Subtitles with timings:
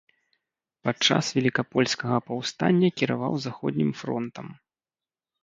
[0.87, 4.47] Падчас велікапольскага паўстання кіраваў заходнім фронтам.